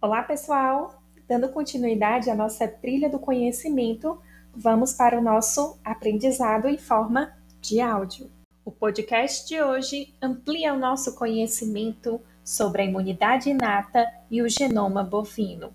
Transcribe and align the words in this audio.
Olá, 0.00 0.22
pessoal! 0.22 1.02
Dando 1.26 1.48
continuidade 1.48 2.30
à 2.30 2.34
nossa 2.36 2.68
trilha 2.68 3.10
do 3.10 3.18
conhecimento, 3.18 4.16
vamos 4.54 4.92
para 4.92 5.18
o 5.18 5.20
nosso 5.20 5.76
aprendizado 5.84 6.68
em 6.68 6.78
forma 6.78 7.36
de 7.60 7.80
áudio. 7.80 8.30
O 8.64 8.70
podcast 8.70 9.48
de 9.48 9.60
hoje 9.60 10.14
amplia 10.22 10.72
o 10.72 10.78
nosso 10.78 11.16
conhecimento 11.16 12.20
sobre 12.44 12.82
a 12.82 12.84
imunidade 12.84 13.50
inata 13.50 14.06
e 14.30 14.40
o 14.40 14.48
genoma 14.48 15.02
bovino. 15.02 15.74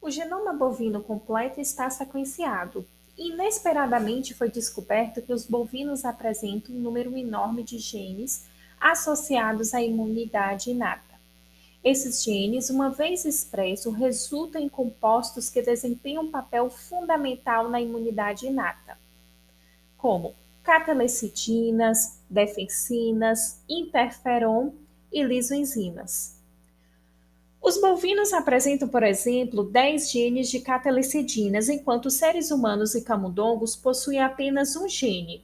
O 0.00 0.10
genoma 0.10 0.54
bovino 0.54 1.02
completo 1.02 1.60
está 1.60 1.90
sequenciado. 1.90 2.86
Inesperadamente 3.18 4.32
foi 4.32 4.50
descoberto 4.50 5.20
que 5.20 5.34
os 5.34 5.44
bovinos 5.44 6.06
apresentam 6.06 6.74
um 6.74 6.78
número 6.78 7.14
enorme 7.18 7.62
de 7.62 7.76
genes 7.76 8.46
associados 8.80 9.74
à 9.74 9.82
imunidade 9.82 10.70
inata. 10.70 11.17
Esses 11.82 12.24
genes, 12.24 12.70
uma 12.70 12.90
vez 12.90 13.24
expressos, 13.24 13.94
resultam 13.94 14.60
em 14.60 14.68
compostos 14.68 15.48
que 15.48 15.62
desempenham 15.62 16.24
um 16.24 16.30
papel 16.30 16.68
fundamental 16.68 17.68
na 17.68 17.80
imunidade 17.80 18.46
inata, 18.46 18.98
como 19.96 20.34
catalecitinas, 20.62 22.18
defensinas, 22.28 23.60
interferon 23.68 24.72
e 25.12 25.22
lisoenzimas. 25.22 26.36
Os 27.60 27.80
bovinos 27.80 28.32
apresentam, 28.32 28.88
por 28.88 29.02
exemplo, 29.02 29.62
10 29.62 30.10
genes 30.10 30.50
de 30.50 30.60
catalecidinas, 30.60 31.68
enquanto 31.68 32.06
os 32.06 32.14
seres 32.14 32.50
humanos 32.50 32.94
e 32.94 33.02
camundongos 33.02 33.76
possuem 33.76 34.20
apenas 34.20 34.76
um 34.76 34.88
gene. 34.88 35.42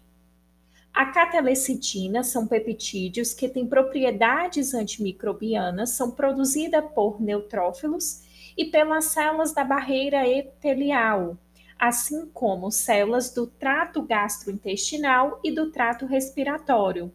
A 0.95 1.07
catalecitina 1.07 2.23
são 2.23 2.47
peptídeos 2.47 3.35
que 3.35 3.49
têm 3.49 3.67
propriedades 3.67 4.75
antimicrobianas, 4.75 5.91
são 5.91 6.13
produzidas 6.13 6.85
por 6.95 7.21
neutrófilos 7.21 8.23
e 8.57 8.67
pelas 8.67 9.07
células 9.07 9.53
da 9.53 9.65
barreira 9.65 10.25
epitelial, 10.25 11.37
assim 11.77 12.27
como 12.27 12.71
células 12.71 13.35
do 13.35 13.45
trato 13.45 14.03
gastrointestinal 14.03 15.41
e 15.43 15.51
do 15.51 15.73
trato 15.73 16.07
respiratório. 16.07 17.13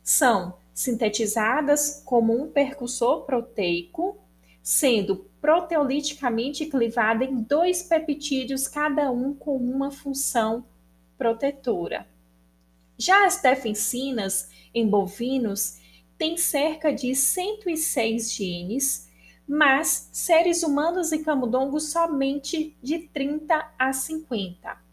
São 0.00 0.54
sintetizadas 0.72 2.00
como 2.04 2.32
um 2.32 2.48
percussor 2.48 3.24
proteico, 3.24 4.16
sendo 4.62 5.28
proteoliticamente 5.40 6.66
clivada 6.66 7.24
em 7.24 7.42
dois 7.42 7.82
peptídeos, 7.82 8.68
cada 8.68 9.10
um 9.10 9.34
com 9.34 9.56
uma 9.56 9.90
função 9.90 10.64
protetora. 11.18 12.13
Já 12.98 13.26
as 13.26 13.40
defensinas 13.40 14.48
em 14.72 14.88
bovinos 14.88 15.78
têm 16.16 16.36
cerca 16.36 16.92
de 16.92 17.14
106 17.14 18.32
genes, 18.32 19.10
mas 19.46 20.08
seres 20.12 20.62
humanos 20.62 21.12
e 21.12 21.18
camundongos 21.18 21.90
somente 21.90 22.76
de 22.82 23.00
30 23.08 23.72
a 23.78 23.92
50. 23.92 24.84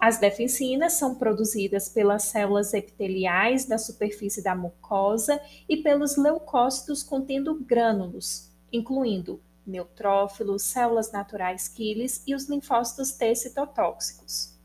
As 0.00 0.18
defensinas 0.18 0.92
são 0.92 1.16
produzidas 1.16 1.88
pelas 1.88 2.24
células 2.24 2.72
epiteliais 2.72 3.66
da 3.66 3.76
superfície 3.76 4.42
da 4.42 4.54
mucosa 4.54 5.40
e 5.68 5.76
pelos 5.78 6.16
leucócitos 6.16 7.02
contendo 7.02 7.54
grânulos, 7.54 8.50
incluindo 8.72 9.40
neutrófilos, 9.66 10.62
células 10.62 11.12
naturais 11.12 11.68
quiles 11.68 12.22
e 12.26 12.34
os 12.34 12.48
linfócitos 12.48 13.12
T 13.12 13.34
citotóxicos. 13.34 14.56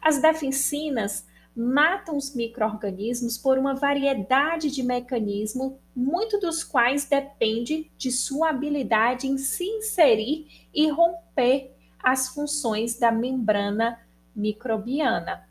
As 0.00 0.22
defensinas 0.22 1.24
matam 1.56 2.18
os 2.18 2.34
microorganismos 2.34 3.38
por 3.38 3.56
uma 3.56 3.74
variedade 3.74 4.70
de 4.70 4.82
mecanismos, 4.82 5.72
muito 5.94 6.38
dos 6.38 6.62
quais 6.62 7.06
depende 7.06 7.90
de 7.96 8.12
sua 8.12 8.50
habilidade 8.50 9.26
em 9.26 9.38
se 9.38 9.64
inserir 9.64 10.68
e 10.74 10.90
romper 10.90 11.74
as 11.98 12.28
funções 12.28 12.98
da 12.98 13.10
membrana 13.10 13.98
microbiana. 14.34 15.48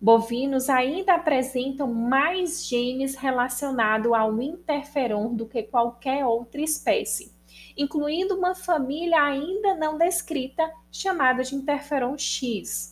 Bovinos 0.00 0.68
ainda 0.68 1.14
apresentam 1.14 1.86
mais 1.94 2.66
genes 2.66 3.14
relacionados 3.14 4.12
ao 4.12 4.42
interferon 4.42 5.32
do 5.32 5.46
que 5.46 5.62
qualquer 5.62 6.26
outra 6.26 6.60
espécie, 6.60 7.32
incluindo 7.76 8.34
uma 8.34 8.56
família 8.56 9.22
ainda 9.22 9.76
não 9.76 9.96
descrita 9.96 10.68
chamada 10.90 11.44
de 11.44 11.54
interferon 11.54 12.18
X. 12.18 12.91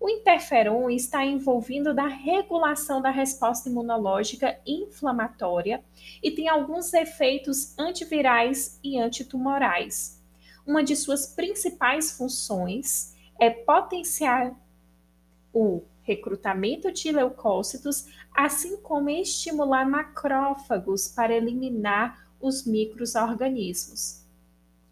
O 0.00 0.08
interferon 0.08 0.88
está 0.88 1.26
envolvido 1.26 1.92
na 1.92 2.06
regulação 2.06 3.02
da 3.02 3.10
resposta 3.10 3.68
imunológica 3.68 4.58
inflamatória 4.66 5.84
e 6.22 6.30
tem 6.30 6.48
alguns 6.48 6.94
efeitos 6.94 7.78
antivirais 7.78 8.80
e 8.82 8.98
antitumorais. 8.98 10.18
Uma 10.66 10.82
de 10.82 10.96
suas 10.96 11.26
principais 11.26 12.16
funções 12.16 13.14
é 13.38 13.50
potenciar 13.50 14.58
o 15.52 15.82
recrutamento 16.02 16.90
de 16.90 17.12
leucócitos, 17.12 18.06
assim 18.34 18.78
como 18.78 19.10
estimular 19.10 19.86
macrófagos 19.86 21.08
para 21.08 21.36
eliminar 21.36 22.26
os 22.40 22.64
microorganismos. 22.64 24.24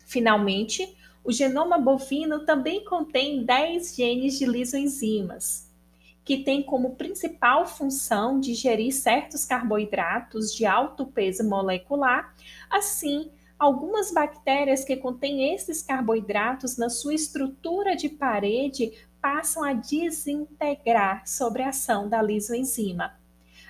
Finalmente, 0.04 0.97
o 1.28 1.32
genoma 1.32 1.76
bovino 1.76 2.46
também 2.46 2.82
contém 2.86 3.44
10 3.44 3.94
genes 3.94 4.38
de 4.38 4.46
lisoenzimas, 4.46 5.70
que 6.24 6.42
têm 6.42 6.62
como 6.62 6.96
principal 6.96 7.66
função 7.66 8.40
digerir 8.40 8.94
certos 8.94 9.44
carboidratos 9.44 10.54
de 10.54 10.64
alto 10.64 11.04
peso 11.04 11.46
molecular, 11.46 12.34
assim, 12.70 13.30
algumas 13.58 14.10
bactérias 14.10 14.86
que 14.86 14.96
contêm 14.96 15.52
esses 15.52 15.82
carboidratos 15.82 16.78
na 16.78 16.88
sua 16.88 17.12
estrutura 17.12 17.94
de 17.94 18.08
parede 18.08 18.92
passam 19.20 19.62
a 19.62 19.74
desintegrar 19.74 21.28
sobre 21.28 21.62
a 21.62 21.68
ação 21.68 22.08
da 22.08 22.22
lisoenzima. 22.22 23.12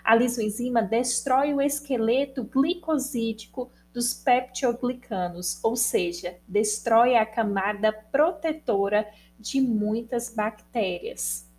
A 0.05 0.15
lisoenzima 0.15 0.81
destrói 0.81 1.53
o 1.53 1.61
esqueleto 1.61 2.45
glicosídico 2.45 3.69
dos 3.99 4.15
peptioglicanos, 4.15 5.59
ou 5.65 5.75
seja, 5.75 6.39
destrói 6.47 7.17
a 7.17 7.27
camada 7.27 7.93
protetora 7.93 9.05
de 9.37 9.61
muitas 9.61 10.33
bactérias. 10.33 11.51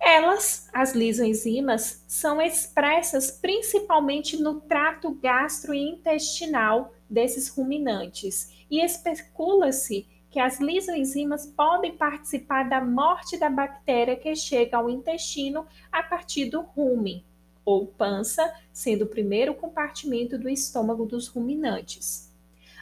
Elas, 0.00 0.68
as 0.72 0.92
lisoenzimas, 0.92 2.04
são 2.08 2.42
expressas 2.42 3.30
principalmente 3.30 4.42
no 4.42 4.60
trato 4.62 5.14
gastrointestinal 5.22 6.92
desses 7.08 7.48
ruminantes 7.48 8.66
e 8.68 8.84
especula-se 8.84 10.08
que 10.30 10.40
as 10.40 10.58
lisoenzimas 10.58 11.46
podem 11.46 11.96
participar 11.96 12.68
da 12.68 12.80
morte 12.80 13.38
da 13.38 13.48
bactéria 13.48 14.16
que 14.16 14.34
chega 14.34 14.78
ao 14.78 14.90
intestino 14.90 15.64
a 15.92 16.02
partir 16.02 16.46
do 16.46 16.60
rumen, 16.60 17.24
ou 17.64 17.86
pança, 17.86 18.52
sendo 18.72 19.04
o 19.04 19.08
primeiro 19.08 19.54
compartimento 19.54 20.38
do 20.38 20.48
estômago 20.48 21.04
dos 21.04 21.28
ruminantes. 21.28 22.30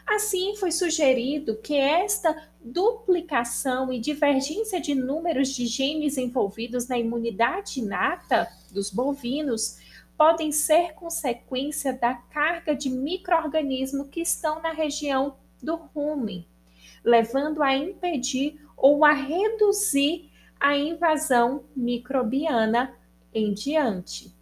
Assim, 0.07 0.57
foi 0.57 0.73
sugerido 0.73 1.57
que 1.57 1.75
esta 1.75 2.49
duplicação 2.65 3.93
e 3.93 4.01
divergência 4.01 4.81
de 4.81 4.95
números 4.95 5.51
de 5.51 5.67
genes 5.67 6.17
envolvidos 6.17 6.89
na 6.89 6.99
imunidade 6.99 7.81
inata 7.81 8.49
dos 8.73 8.91
bovinos 8.91 9.79
podem 10.17 10.51
ser 10.51 10.95
consequência 10.95 11.93
da 11.93 12.15
carga 12.15 12.75
de 12.75 12.89
microorganismos 12.89 14.09
que 14.09 14.21
estão 14.21 14.63
na 14.63 14.73
região 14.73 15.37
do 15.63 15.77
rumen, 15.77 16.47
levando 17.05 17.63
a 17.63 17.77
impedir 17.77 18.61
ou 18.77 19.05
a 19.05 19.13
reduzir 19.13 20.31
a 20.59 20.77
invasão 20.77 21.65
microbiana 21.77 22.97
em 23.33 23.53
diante. 23.53 24.35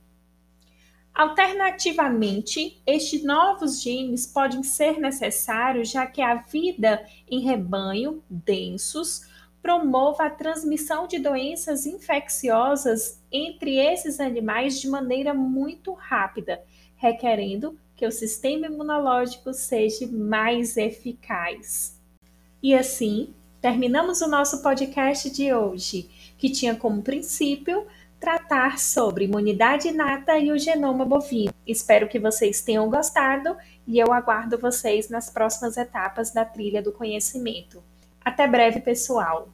Alternativamente, 1.16 2.78
estes 2.86 3.24
novos 3.24 3.80
genes 3.80 4.26
podem 4.26 4.62
ser 4.62 5.00
necessários 5.00 5.88
já 5.88 6.06
que 6.06 6.20
a 6.20 6.34
vida 6.34 7.06
em 7.26 7.40
rebanho 7.40 8.22
densos 8.28 9.22
promove 9.62 10.22
a 10.22 10.28
transmissão 10.28 11.06
de 11.06 11.18
doenças 11.18 11.86
infecciosas 11.86 13.18
entre 13.32 13.78
esses 13.78 14.20
animais 14.20 14.78
de 14.78 14.88
maneira 14.90 15.32
muito 15.32 15.94
rápida, 15.94 16.62
requerendo 16.96 17.78
que 17.96 18.06
o 18.06 18.12
sistema 18.12 18.66
imunológico 18.66 19.54
seja 19.54 20.06
mais 20.06 20.76
eficaz. 20.76 21.98
E 22.62 22.74
assim, 22.74 23.32
terminamos 23.62 24.20
o 24.20 24.28
nosso 24.28 24.62
podcast 24.62 25.30
de 25.30 25.50
hoje, 25.50 26.10
que 26.36 26.50
tinha 26.50 26.76
como 26.76 27.00
princípio 27.00 27.86
tratar 28.20 28.78
sobre 28.78 29.24
imunidade 29.24 29.88
inata 29.88 30.38
e 30.38 30.50
o 30.50 30.58
genoma 30.58 31.04
bovino. 31.04 31.52
Espero 31.66 32.08
que 32.08 32.18
vocês 32.18 32.60
tenham 32.60 32.88
gostado 32.90 33.56
e 33.86 33.98
eu 33.98 34.12
aguardo 34.12 34.58
vocês 34.58 35.08
nas 35.08 35.30
próximas 35.30 35.76
etapas 35.76 36.32
da 36.32 36.44
trilha 36.44 36.82
do 36.82 36.92
conhecimento. 36.92 37.82
Até 38.24 38.46
breve, 38.46 38.80
pessoal! 38.80 39.48